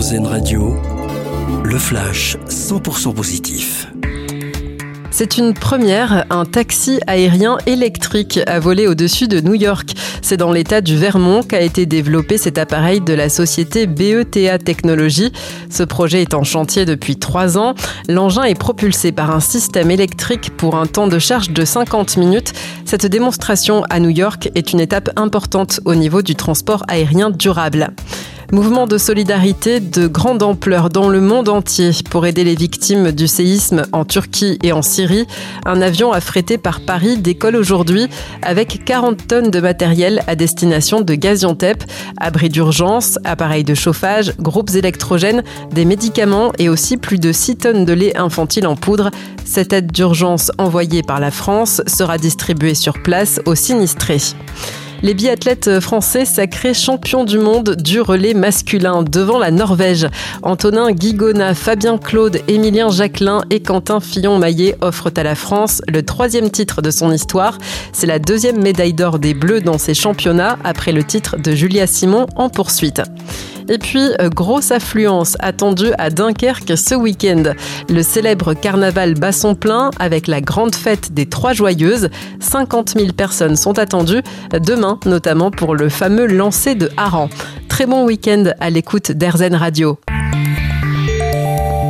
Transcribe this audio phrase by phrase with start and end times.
[0.00, 0.76] RZN Radio,
[1.62, 3.86] le flash 100% positif.
[5.10, 9.90] C'est une première, un taxi aérien électrique a volé au-dessus de New York.
[10.22, 15.32] C'est dans l'état du Vermont qu'a été développé cet appareil de la société BETA Technologies.
[15.68, 17.74] Ce projet est en chantier depuis trois ans.
[18.08, 22.54] L'engin est propulsé par un système électrique pour un temps de charge de 50 minutes.
[22.86, 27.92] Cette démonstration à New York est une étape importante au niveau du transport aérien durable.
[28.52, 33.28] Mouvement de solidarité de grande ampleur dans le monde entier pour aider les victimes du
[33.28, 35.28] séisme en Turquie et en Syrie.
[35.64, 38.08] Un avion affrété par Paris décolle aujourd'hui
[38.42, 41.84] avec 40 tonnes de matériel à destination de Gaziantep,
[42.16, 47.84] abris d'urgence, appareils de chauffage, groupes électrogènes, des médicaments et aussi plus de 6 tonnes
[47.84, 49.12] de lait infantile en poudre.
[49.44, 54.34] Cette aide d'urgence envoyée par la France sera distribuée sur place aux sinistrés.
[55.02, 60.06] Les biathlètes français sacrés champions du monde du relais masculin devant la Norvège.
[60.42, 66.50] Antonin Guigona, Fabien Claude, Émilien Jacquelin et Quentin Fillon-Maillet offrent à la France le troisième
[66.50, 67.56] titre de son histoire.
[67.94, 71.86] C'est la deuxième médaille d'or des Bleus dans ces championnats après le titre de Julia
[71.86, 73.00] Simon en poursuite.
[73.70, 77.54] Et puis, euh, grosse affluence attendue à Dunkerque ce week-end.
[77.88, 82.10] Le célèbre carnaval bat son plein avec la grande fête des Trois Joyeuses.
[82.40, 87.30] 50 000 personnes sont attendues demain, notamment pour le fameux lancer de Haran.
[87.68, 90.00] Très bon week-end à l'écoute d'Airzen Radio.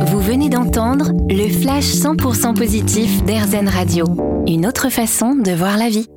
[0.05, 4.05] Vous venez d'entendre le flash 100% positif d'Airzen Radio.
[4.47, 6.07] Une autre façon de voir la vie.